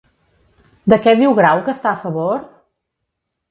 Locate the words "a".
1.93-2.01